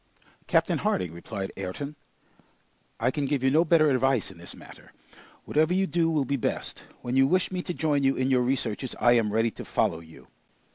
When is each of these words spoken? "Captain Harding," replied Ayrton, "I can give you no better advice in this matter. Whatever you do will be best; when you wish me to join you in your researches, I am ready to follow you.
"Captain 0.47 0.79
Harding," 0.79 1.13
replied 1.13 1.51
Ayrton, 1.57 1.95
"I 2.99 3.11
can 3.11 3.27
give 3.27 3.43
you 3.43 3.51
no 3.51 3.63
better 3.63 3.87
advice 3.91 4.31
in 4.31 4.39
this 4.39 4.55
matter. 4.55 4.93
Whatever 5.45 5.75
you 5.75 5.85
do 5.85 6.09
will 6.09 6.25
be 6.25 6.37
best; 6.37 6.85
when 7.03 7.15
you 7.15 7.27
wish 7.27 7.51
me 7.51 7.61
to 7.61 7.71
join 7.71 8.01
you 8.01 8.15
in 8.15 8.31
your 8.31 8.41
researches, 8.41 8.95
I 8.99 9.11
am 9.11 9.31
ready 9.31 9.51
to 9.51 9.63
follow 9.63 9.99
you. 9.99 10.25